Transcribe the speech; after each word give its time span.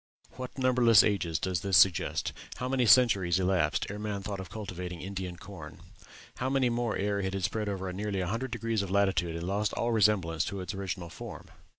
What 0.31 0.57
numberless 0.57 1.03
ages 1.03 1.37
does 1.37 1.61
this 1.61 1.77
suggest? 1.77 2.33
How 2.55 2.67
many 2.67 2.87
centuries 2.87 3.39
elapsed 3.39 3.85
ere 3.87 3.99
man 3.99 4.23
thought 4.23 4.39
of 4.39 4.49
cultivating 4.49 4.99
Indian 4.99 5.37
corn? 5.37 5.77
How 6.37 6.49
many 6.49 6.71
more 6.71 6.97
ere 6.97 7.19
it 7.19 7.35
had 7.35 7.43
spread 7.43 7.69
over 7.69 7.93
nearly 7.93 8.19
a 8.21 8.25
hundred 8.25 8.49
degrees 8.49 8.81
of 8.81 8.89
latitude 8.89 9.35
and 9.35 9.45
lost 9.45 9.73
all 9.73 9.91
resemblance 9.91 10.43
to 10.45 10.59
its 10.59 10.73
original 10.73 11.11
form?' 11.11 11.51